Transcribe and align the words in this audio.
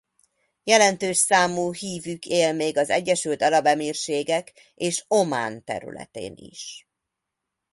Jelentős 0.63 1.17
számú 1.17 1.73
hívük 1.73 2.25
él 2.25 2.53
még 2.53 2.77
az 2.77 2.89
Egyesült 2.89 3.41
Arab 3.41 3.65
Emírségek 3.65 4.53
és 4.75 5.05
Omán 5.07 5.63
területén 5.63 6.33
is. 6.35 6.87